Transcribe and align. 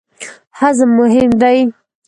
هضم 0.59 0.89
مهم 0.97 1.29
دی. 1.41 1.59